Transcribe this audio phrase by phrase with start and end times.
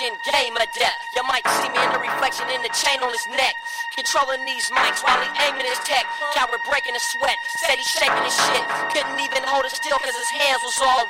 [0.00, 0.96] Game of death.
[1.12, 3.52] You might see me in the reflection in the chain on his neck.
[3.92, 6.08] Controlling these mics while he aiming his tech.
[6.32, 7.36] Coward breaking a sweat.
[7.44, 8.64] Said he shaking his shit.
[8.96, 11.04] Couldn't even hold it still cause his hands was all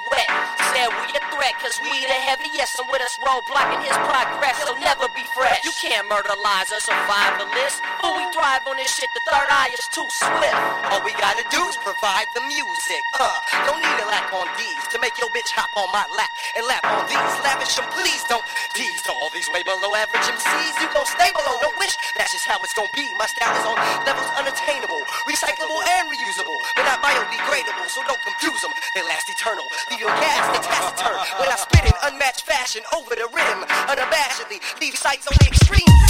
[1.70, 4.58] cause we the heaviest and with us roadblocking his progress.
[4.66, 5.62] He'll never be fresh.
[5.62, 7.78] You can't murderize a survivalist.
[8.02, 9.06] But we thrive on this shit.
[9.14, 10.58] The third eye is too swift.
[10.90, 13.02] All we gotta do is provide the music.
[13.14, 13.38] Uh,
[13.70, 16.66] don't need a lack on these to make your bitch hop on my lap and
[16.66, 17.32] lap on these.
[17.46, 18.42] Lavish them, please don't
[18.74, 20.74] tease to all these way below average MCs.
[20.82, 21.94] You gon' stay below, no wish.
[22.18, 23.14] That's just how it's gonna be.
[23.14, 27.86] My style is on levels unattainable, recyclable and reusable, but not biodegradable.
[27.86, 28.74] So don't confuse them.
[28.98, 29.70] They last eternal.
[29.86, 33.58] Leave your gas and taciturn when I spit in unmatched fashion over the rim,
[33.92, 34.60] unabashedly.
[34.80, 36.09] Leave sights on the extreme.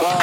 [0.00, 0.21] Bye.